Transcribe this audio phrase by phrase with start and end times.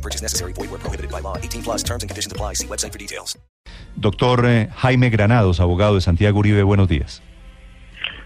[0.00, 0.52] No purchase necessary.
[0.54, 1.36] Void where prohibited by law.
[1.36, 2.54] 18 plus terms and conditions apply.
[2.54, 3.38] See website for details.
[3.96, 7.22] Doctor eh, Jaime Granados, abogado de Santiago Uribe, buenos días.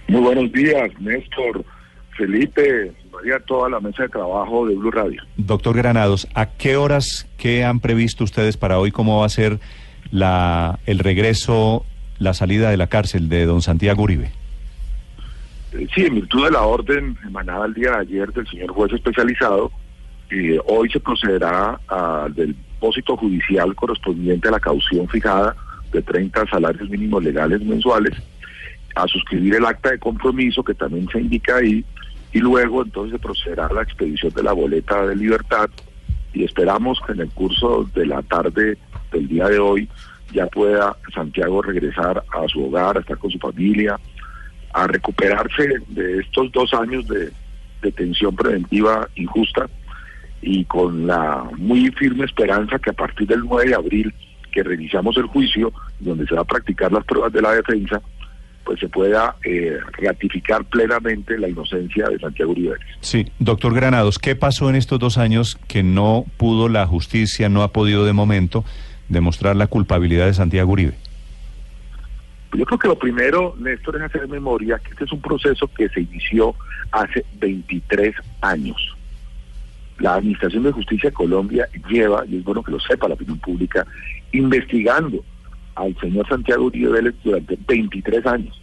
[0.06, 1.64] Muy buenos días, Néstor,
[2.16, 5.22] Felipe, María, toda la mesa de trabajo de Blue Radio.
[5.36, 8.92] Doctor Granados, ¿a qué horas, qué han previsto ustedes para hoy?
[8.92, 9.58] ¿Cómo va a ser
[10.12, 11.84] la, el regreso,
[12.18, 14.30] la salida de la cárcel de don Santiago Uribe?
[15.72, 18.92] Eh, Sí, en virtud de la orden emanada el día de ayer del señor juez
[18.92, 19.72] especializado,
[20.30, 25.54] eh, hoy se procederá al depósito judicial correspondiente a la caución fijada
[25.92, 28.14] de 30 salarios mínimos legales mensuales,
[28.94, 31.84] a suscribir el acta de compromiso que también se indica ahí,
[32.32, 35.70] y luego entonces se procederá a la expedición de la boleta de libertad
[36.32, 38.76] y esperamos que en el curso de la tarde
[39.12, 39.88] del día de hoy
[40.32, 43.98] ya pueda Santiago regresar a su hogar, a estar con su familia,
[44.72, 47.30] a recuperarse de estos dos años de
[47.80, 49.68] detención preventiva injusta
[50.46, 54.14] y con la muy firme esperanza que a partir del 9 de abril,
[54.52, 58.00] que reiniciamos el juicio, donde se va a practicar las pruebas de la defensa,
[58.62, 62.76] pues se pueda eh, ratificar plenamente la inocencia de Santiago Uribe.
[63.00, 67.62] Sí, doctor Granados, ¿qué pasó en estos dos años que no pudo la justicia, no
[67.62, 68.64] ha podido de momento
[69.08, 70.94] demostrar la culpabilidad de Santiago Uribe?
[72.52, 75.88] Yo creo que lo primero, Néstor, es hacer memoria que este es un proceso que
[75.88, 76.54] se inició
[76.92, 78.94] hace 23 años.
[79.98, 83.38] La Administración de Justicia de Colombia lleva, y es bueno que lo sepa la opinión
[83.38, 83.86] pública,
[84.32, 85.24] investigando
[85.76, 88.60] al señor Santiago Uribe Vélez durante 23 años.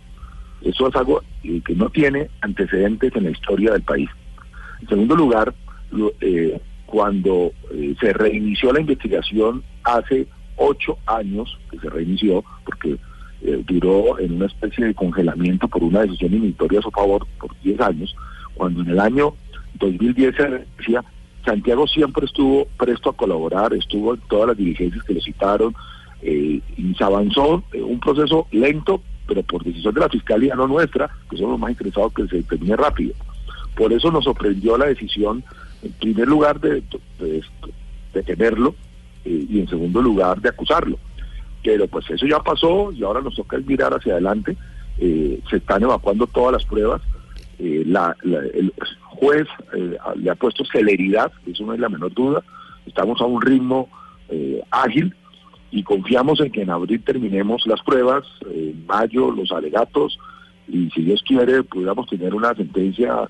[0.61, 4.09] Eso es algo eh, que no tiene antecedentes en la historia del país.
[4.81, 5.53] En segundo lugar,
[5.91, 10.27] lo- eh, cuando eh, se reinició la investigación hace
[10.57, 12.97] ocho años, que se reinició, porque
[13.43, 17.55] eh, duró en una especie de congelamiento por una decisión inhibitoria a su favor por
[17.61, 18.15] 10 años,
[18.53, 19.33] cuando en el año
[19.79, 21.03] 2010 se decía,
[21.45, 25.75] Santiago siempre estuvo presto a colaborar, estuvo en todas las diligencias que le citaron,
[26.21, 30.67] eh, y se avanzó eh, un proceso lento, pero por decisión de la Fiscalía, no
[30.67, 33.13] nuestra, que somos más interesados que se termine rápido.
[33.75, 35.43] Por eso nos sorprendió la decisión,
[35.81, 36.83] en primer lugar, de,
[37.19, 37.41] de
[38.13, 38.75] detenerlo
[39.25, 40.99] eh, y en segundo lugar, de acusarlo.
[41.63, 44.57] Pero pues eso ya pasó y ahora nos toca mirar hacia adelante.
[44.99, 47.01] Eh, se están evacuando todas las pruebas.
[47.59, 48.15] Eh, la-
[49.21, 52.43] juez eh, le ha puesto celeridad, eso no es la menor duda.
[52.87, 53.87] Estamos a un ritmo
[54.29, 55.15] eh, ágil
[55.69, 60.17] y confiamos en que en abril terminemos las pruebas, eh, en mayo los alegatos
[60.67, 63.29] y si Dios quiere pudiéramos tener una sentencia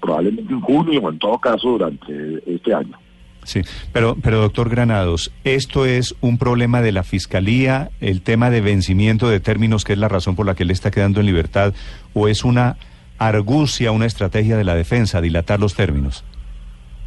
[0.00, 2.98] probablemente en junio o en todo caso durante este año.
[3.44, 3.62] Sí,
[3.92, 9.28] pero, pero doctor Granados, ¿esto es un problema de la Fiscalía, el tema de vencimiento
[9.28, 11.74] de términos, que es la razón por la que él está quedando en libertad,
[12.14, 12.78] o es una
[13.18, 16.24] argucia, una estrategia de la defensa, dilatar los términos?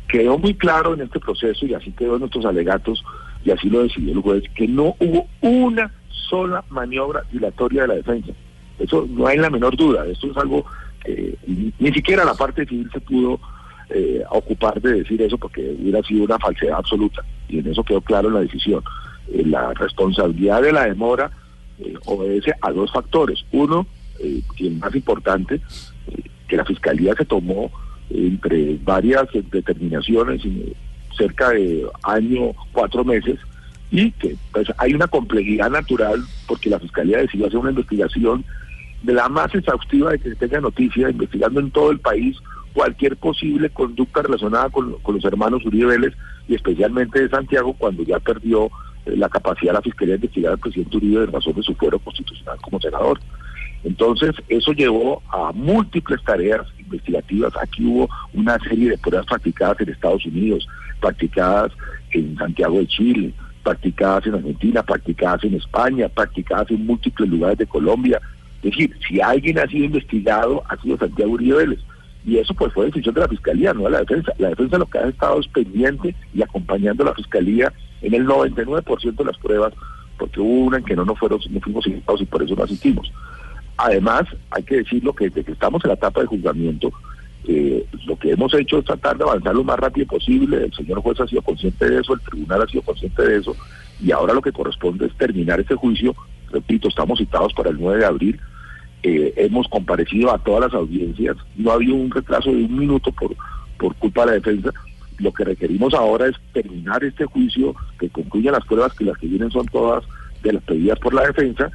[0.07, 3.03] quedó muy claro en este proceso y así quedó en nuestros alegatos
[3.44, 7.95] y así lo decidió el juez que no hubo una sola maniobra dilatoria de la
[7.95, 8.31] defensa.
[8.79, 10.06] Eso no hay la menor duda.
[10.06, 10.66] Esto es algo
[11.03, 11.38] que
[11.79, 13.39] ni, siquiera la parte civil se pudo
[13.89, 18.01] eh, ocupar de decir eso porque hubiera sido una falsedad absoluta y en eso quedó
[18.01, 18.84] claro en la decisión.
[19.31, 21.31] Eh, la responsabilidad de la demora
[21.79, 23.45] eh, obedece a dos factores.
[23.51, 23.88] Uno,
[24.19, 25.62] eh, y el más importante,
[26.47, 27.72] que la fiscalía se tomó
[28.09, 30.41] entre varias determinaciones,
[31.18, 33.40] cerca de año, cuatro meses,
[33.91, 38.44] y que pues, hay una complejidad natural porque la Fiscalía decidió hacer una investigación
[39.03, 42.38] de la más exhaustiva de que se tenga noticia, investigando en todo el país
[42.74, 46.13] cualquier posible conducta relacionada con, con los hermanos Uribe Vélez
[46.47, 48.66] y especialmente de Santiago cuando ya perdió
[49.06, 51.74] eh, la capacidad de la Fiscalía de investigar al presidente Uribe en razón de su
[51.75, 53.19] fuero constitucional como senador.
[53.83, 57.53] Entonces, eso llevó a múltiples tareas investigativas.
[57.62, 60.68] Aquí hubo una serie de pruebas practicadas en Estados Unidos,
[61.00, 61.71] practicadas
[62.12, 63.33] en Santiago de Chile,
[63.63, 68.21] practicadas en Argentina, practicadas en España, practicadas en múltiples lugares de Colombia.
[68.63, 71.79] Es decir, si alguien ha sido investigado, ha sido Santiago Uribe Vélez.
[72.25, 74.33] Y eso pues fue decisión de la Fiscalía, no de la defensa.
[74.38, 77.71] La defensa lo que ha estado es pendiente y acompañando a la Fiscalía
[78.01, 79.74] en el 99% de las pruebas,
[80.18, 82.63] porque hubo una en que no nos fueron, no fuimos citados y por eso no
[82.63, 83.12] asistimos.
[83.77, 86.91] Además, hay que decirlo que desde que estamos en la etapa de juzgamiento,
[87.47, 90.65] eh, lo que hemos hecho es tratar de avanzar lo más rápido posible.
[90.65, 93.56] El señor juez ha sido consciente de eso, el tribunal ha sido consciente de eso,
[94.01, 96.15] y ahora lo que corresponde es terminar este juicio.
[96.51, 98.39] Repito, estamos citados para el 9 de abril.
[99.03, 101.38] Eh, hemos comparecido a todas las audiencias.
[101.56, 103.35] No ha habido un retraso de un minuto por,
[103.77, 104.71] por culpa de la defensa.
[105.19, 109.27] Lo que requerimos ahora es terminar este juicio, que concluya las pruebas, que las que
[109.27, 110.03] vienen son todas
[110.44, 111.71] de las pedidas por la defensa,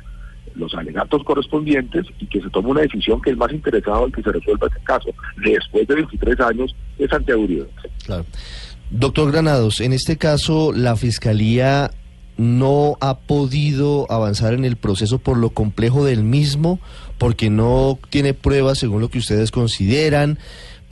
[0.55, 4.23] los alegatos correspondientes y que se tome una decisión que el más interesado en que
[4.23, 5.11] se resuelva este caso,
[5.45, 7.69] después de 23 años, es Santiago Uribe.
[8.91, 11.91] Doctor Granados, en este caso la Fiscalía
[12.37, 16.81] no ha podido avanzar en el proceso por lo complejo del mismo,
[17.19, 20.39] porque no tiene pruebas según lo que ustedes consideran,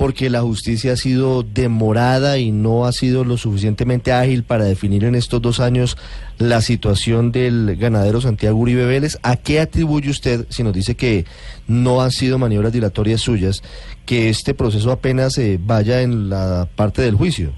[0.01, 5.05] porque la justicia ha sido demorada y no ha sido lo suficientemente ágil para definir
[5.05, 5.99] en estos dos años
[6.39, 9.19] la situación del ganadero Santiago Uribe Vélez.
[9.23, 11.27] ¿A qué atribuye usted, si nos dice que
[11.69, 13.63] no han sido maniobras dilatorias suyas,
[14.07, 17.53] que este proceso apenas eh, vaya en la parte del juicio?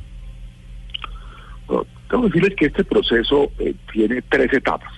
[1.68, 4.92] Tengo que decirles que este proceso eh, tiene tres etapas.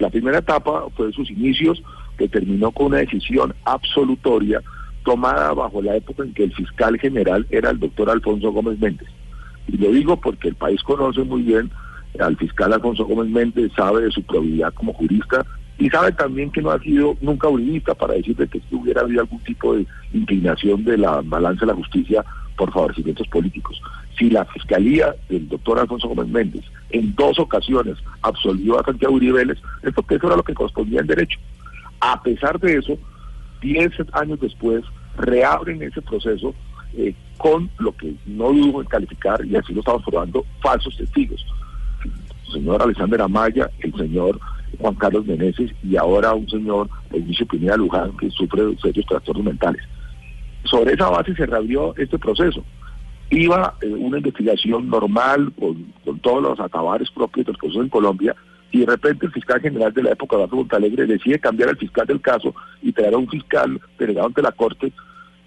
[0.00, 1.80] La primera etapa fue sus inicios,
[2.18, 4.60] que terminó con una decisión absolutoria
[5.04, 9.08] tomada bajo la época en que el fiscal general era el doctor Alfonso Gómez Méndez.
[9.66, 11.70] Y lo digo porque el país conoce muy bien
[12.18, 15.44] al fiscal Alfonso Gómez Méndez, sabe de su probidad como jurista
[15.78, 19.20] y sabe también que no ha sido nunca uribista para decirle que si hubiera habido
[19.20, 22.24] algún tipo de inclinación de la balanza de la justicia
[22.56, 23.80] por favorecimientos políticos.
[24.18, 29.38] Si la fiscalía del doctor Alfonso Gómez Méndez en dos ocasiones absolvió a Santiago Uribe
[29.38, 31.38] Vélez, es porque eso era lo que correspondía en derecho.
[32.00, 32.98] A pesar de eso,
[33.60, 34.84] diez años después,
[35.16, 36.54] reabren ese proceso
[36.94, 41.44] eh, con lo que no dudo en calificar, y así lo estamos probando, falsos testigos.
[42.46, 44.40] El señor Alexander Amaya, el señor
[44.78, 49.44] Juan Carlos Meneses y ahora un señor, Inicio Pineda Luján, que sufre de serios trastornos
[49.44, 49.82] mentales.
[50.64, 52.64] Sobre esa base se reabrió este proceso.
[53.30, 58.34] Iba eh, una investigación normal con, con todos los acabares propios del proceso en Colombia
[58.70, 62.06] y de repente el fiscal general de la época, Eduardo Montalegre, decide cambiar al fiscal
[62.06, 64.92] del caso y traer a un fiscal delegado ante la Corte,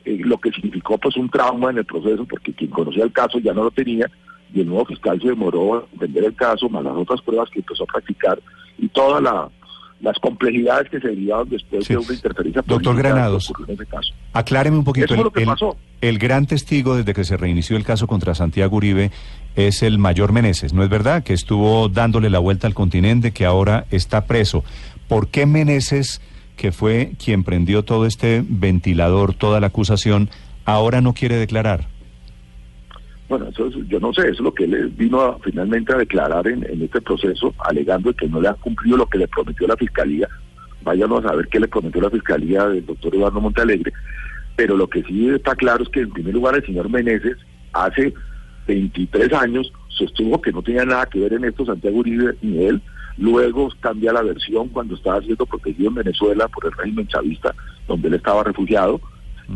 [0.05, 3.37] eh, lo que significó pues un trauma en el proceso, porque quien conocía el caso
[3.39, 4.09] ya no lo tenía,
[4.53, 7.59] y el nuevo fiscal se demoró a entender el caso, más las otras pruebas que
[7.59, 8.41] empezó a practicar,
[8.77, 9.21] y todas
[10.01, 14.13] las complejidades que se derivaron después de una interferencia Doctor Granados, en ese caso.
[14.33, 15.13] acláreme un poquito.
[15.13, 15.77] Eso el, pasó.
[16.01, 19.11] el gran testigo desde que se reinició el caso contra Santiago Uribe
[19.55, 21.23] es el mayor Meneses, ¿no es verdad?
[21.23, 24.63] Que estuvo dándole la vuelta al continente, que ahora está preso.
[25.07, 26.21] ¿Por qué Meneses,
[26.55, 30.29] que fue quien prendió todo este ventilador, toda la acusación,
[30.65, 31.87] ahora no quiere declarar?
[33.31, 36.65] Bueno, eso yo no sé, eso es lo que él vino finalmente a declarar en,
[36.81, 40.27] este proceso, alegando que no le ha cumplido lo que le prometió la Fiscalía.
[40.83, 43.93] Váyanos a saber qué le prometió la Fiscalía del doctor Eduardo Montalegre.
[44.57, 47.37] Pero lo que sí está claro es que, en primer lugar, el señor Meneses
[47.71, 48.13] hace
[48.67, 52.81] 23 años, sostuvo que no tenía nada que ver en esto Santiago Uribe ni él.
[53.17, 57.55] Luego cambia la versión cuando estaba siendo protegido en Venezuela por el régimen chavista,
[57.87, 58.99] donde él estaba refugiado.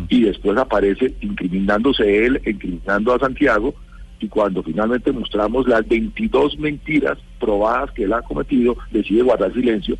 [0.09, 3.73] Y después aparece incriminándose él, incriminando a Santiago,
[4.19, 9.97] y cuando finalmente mostramos las 22 mentiras probadas que él ha cometido, decide guardar silencio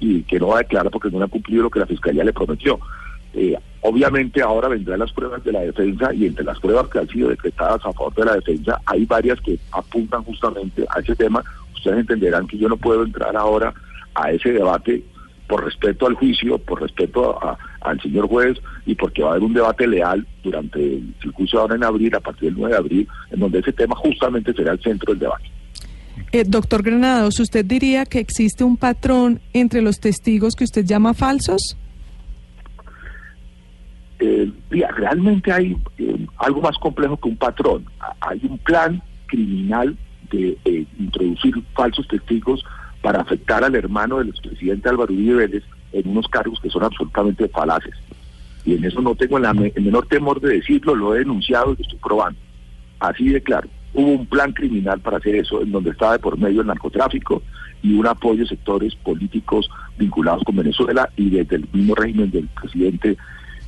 [0.00, 2.32] y que no va a declarar porque no ha cumplido lo que la fiscalía le
[2.32, 2.78] prometió.
[3.34, 7.08] Eh, obviamente ahora vendrán las pruebas de la defensa y entre las pruebas que han
[7.08, 11.44] sido decretadas a favor de la defensa hay varias que apuntan justamente a ese tema.
[11.74, 13.74] Ustedes entenderán que yo no puedo entrar ahora
[14.14, 15.04] a ese debate
[15.48, 17.38] por respeto al juicio, por respeto
[17.80, 21.76] al señor juez y porque va a haber un debate leal durante el, juicio ahora
[21.76, 24.80] en abril, a partir del 9 de abril, en donde ese tema justamente será el
[24.80, 25.50] centro del debate.
[26.32, 31.14] Eh, doctor Granados, ¿usted diría que existe un patrón entre los testigos que usted llama
[31.14, 31.76] falsos?
[34.20, 37.84] eh, realmente hay eh, algo más complejo que un patrón.
[38.20, 39.96] Hay un plan criminal
[40.30, 42.64] de eh, introducir falsos testigos
[43.08, 47.48] para afectar al hermano del expresidente Álvaro Uribe Vélez en unos cargos que son absolutamente
[47.48, 47.94] falaces.
[48.66, 51.82] Y en eso no tengo el menor temor de decirlo, lo he denunciado y lo
[51.84, 52.38] estoy probando.
[53.00, 53.66] Así de claro.
[53.94, 57.42] Hubo un plan criminal para hacer eso, en donde estaba de por medio el narcotráfico
[57.82, 62.46] y un apoyo a sectores políticos vinculados con Venezuela y desde el mismo régimen del
[62.48, 63.16] presidente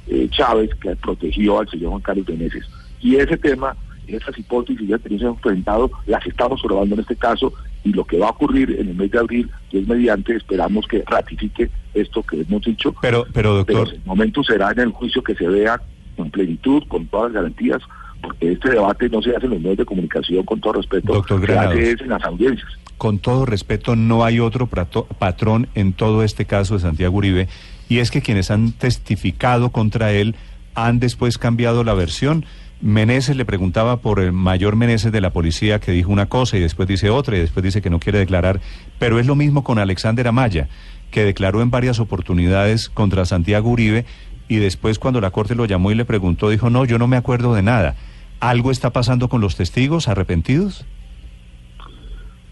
[0.08, 2.68] eh, Chávez, que protegió al señor Juan Carlos Beneses.
[3.00, 3.74] Y ese tema,
[4.06, 8.26] esas hipótesis ya tenemos enfrentado, las estamos probando en este caso, y lo que va
[8.26, 12.62] a ocurrir en el mes de abril, es mediante, esperamos que ratifique esto que hemos
[12.62, 12.94] dicho.
[13.00, 13.88] Pero, pero doctor.
[13.92, 15.80] el momento será en el juicio que se vea
[16.16, 17.80] con plenitud, con todas las garantías,
[18.20, 21.46] porque este debate no se hace en los medios de comunicación, con todo respeto, doctor
[21.46, 22.68] se hace en las audiencias.
[22.98, 27.48] Con todo respeto, no hay otro patrón en todo este caso de Santiago Uribe
[27.88, 30.36] y es que quienes han testificado contra él
[30.74, 32.44] han después cambiado la versión.
[32.82, 36.60] Meneses le preguntaba por el mayor Meneses de la policía que dijo una cosa y
[36.60, 38.60] después dice otra y después dice que no quiere declarar,
[38.98, 40.68] pero es lo mismo con Alexander Amaya,
[41.10, 44.06] que declaró en varias oportunidades contra Santiago Uribe
[44.48, 47.18] y después cuando la corte lo llamó y le preguntó dijo, no, yo no me
[47.18, 47.96] acuerdo de nada.
[48.40, 50.86] ¿Algo está pasando con los testigos arrepentidos?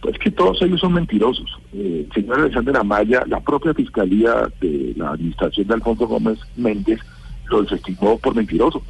[0.02, 1.58] Pues que todos ellos son mentirosos.
[1.72, 7.00] Eh, el señor Alexander Amaya, la propia fiscalía de la administración de Alfonso Gómez Méndez
[7.46, 8.82] lo desestimó por mentiroso.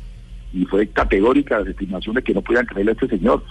[0.52, 3.42] Y fue categórica la estimación de que no podían creerle a este señor.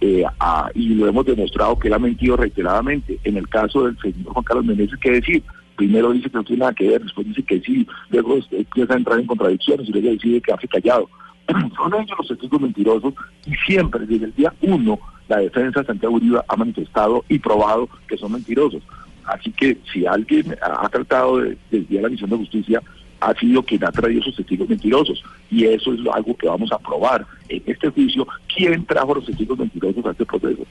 [0.00, 3.18] Eh, a- y lo hemos demostrado que él ha mentido reiteradamente.
[3.24, 5.42] En el caso del señor Juan Carlos Meneses, ¿qué decir?
[5.76, 8.96] Primero dice que no tiene nada que ver, después dice que sí, luego empieza a
[8.96, 11.08] entrar en contradicciones y luego decide que hace callado.
[11.76, 13.14] Son ellos los testigos mentirosos
[13.46, 14.98] y siempre, desde el día uno,
[15.28, 18.82] la defensa de Santiago Uribe ha manifestado y probado que son mentirosos.
[19.24, 22.80] Así que si alguien ha tratado de desviar la misión de justicia,
[23.20, 25.22] ha sido quien ha traído esos testigos mentirosos.
[25.50, 28.26] Y eso es algo que vamos a probar en este juicio.
[28.54, 30.62] ¿Quién trajo los testigos mentirosos a este proceso?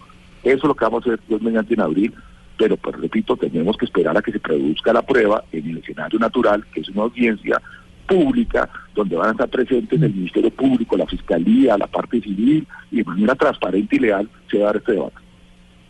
[0.43, 2.13] Eso es lo que vamos a hacer Dios mediante en abril.
[2.57, 6.17] Pero, pues repito, tenemos que esperar a que se produzca la prueba en el escenario
[6.19, 7.61] natural, que es una audiencia
[8.07, 12.97] pública, donde van a estar presentes el Ministerio Público, la Fiscalía, la parte civil, y
[12.97, 15.15] de manera transparente y leal se va a dar este debate.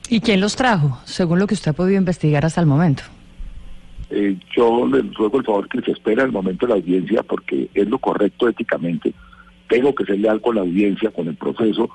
[0.09, 3.03] ¿Y quién los trajo, según lo que usted ha podido investigar hasta el momento?
[4.09, 7.69] Eh, yo les ruego el favor que se espera el momento de la audiencia porque
[7.73, 9.13] es lo correcto éticamente.
[9.67, 11.89] Tengo que ser leal con la audiencia, con el proceso,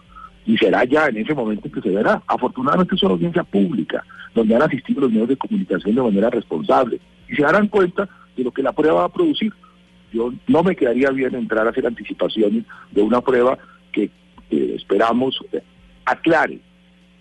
[0.45, 2.23] y será ya en ese momento en que se verá.
[2.27, 7.01] Afortunadamente es una audiencia pública, donde han asistido los medios de comunicación de manera responsable,
[7.29, 9.53] y se darán cuenta de lo que la prueba va a producir.
[10.13, 13.57] Yo no me quedaría bien entrar a hacer anticipaciones de una prueba
[13.93, 14.11] que
[14.51, 15.63] eh, esperamos eh,
[16.05, 16.59] aclare,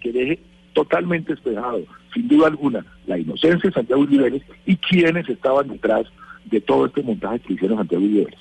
[0.02, 0.40] que deje
[0.74, 1.82] totalmente despejado,
[2.14, 6.06] sin duda alguna, la inocencia de Santiago Uribe y quienes estaban detrás
[6.46, 8.34] de todo este montaje que hicieron Santiago Uribe.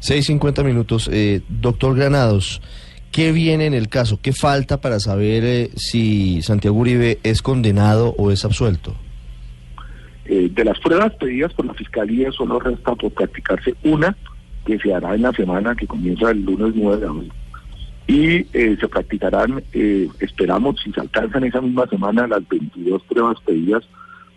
[0.00, 1.10] 6.50 minutos.
[1.12, 2.62] Eh, doctor Granados,
[3.12, 4.18] ¿qué viene en el caso?
[4.20, 8.94] ¿Qué falta para saber eh, si Santiago Uribe es condenado o es absuelto?
[10.24, 14.16] Eh, de las pruebas pedidas por la Fiscalía solo resta por practicarse una
[14.64, 17.32] que se hará en la semana que comienza el lunes 9 de abril.
[18.10, 23.38] Y eh, se practicarán, eh, esperamos, si se alcanzan esa misma semana, las 22 pruebas
[23.46, 23.84] pedidas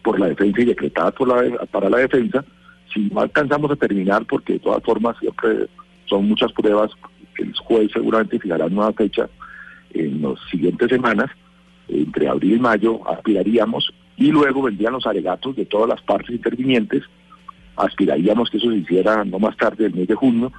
[0.04, 2.46] por la defensa y decretadas por la, para la defensa.
[2.94, 5.66] Si no alcanzamos a terminar, porque de todas formas siempre
[6.06, 6.92] son muchas pruebas,
[7.40, 9.28] el juez seguramente fijará nueva fecha
[9.96, 11.32] en las siguientes semanas,
[11.88, 17.02] entre abril y mayo, aspiraríamos y luego vendrían los alegatos de todas las partes intervinientes.
[17.76, 20.54] Aspiraríamos que eso se hiciera no más tarde del mes de junio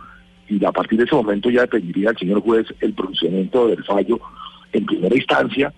[0.49, 4.21] y a partir de ese momento ya dependería del señor juez el pronunciamiento del fallo
[4.73, 5.73] en primera instancia.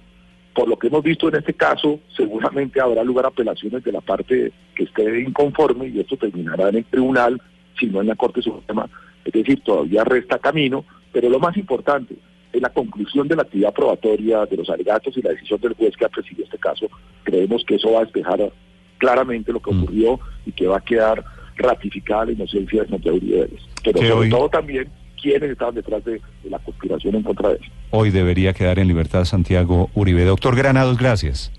[0.54, 4.00] Por lo que hemos visto en este caso, seguramente habrá lugar a apelaciones de la
[4.00, 7.40] parte que esté inconforme y esto terminará en el tribunal,
[7.78, 8.88] si no en la Corte Suprema.
[9.24, 12.16] Es decir, todavía resta camino, pero lo más importante
[12.52, 15.94] es la conclusión de la actividad probatoria de los alegatos y la decisión del juez
[15.94, 16.88] que ha presidido este caso.
[17.24, 18.50] Creemos que eso va a despejar
[18.96, 19.82] claramente lo que Mm.
[19.82, 21.22] ocurrió y que va a quedar
[21.56, 23.60] ratificada la inocencia de Santiago Uribe Vélez.
[23.84, 24.88] Pero sobre hoy- todo también
[25.20, 27.60] quiénes estaban detrás de, de la conspiración en contra de él.
[27.90, 30.24] Hoy debería quedar en libertad Santiago Uribe.
[30.24, 31.50] Doctor Granados, gracias.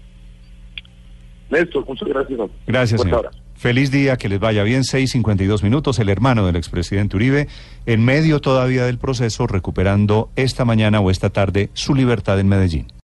[1.50, 2.40] Néstor, muchas gracias.
[2.68, 3.32] Gracias, señor.
[3.56, 4.82] Feliz día, que les vaya bien.
[4.84, 5.98] 6.52 minutos.
[6.00, 7.48] El hermano del expresidente Uribe,
[7.86, 12.88] en medio todavía del proceso, recuperando esta mañana o esta tarde su libertad en Medellín.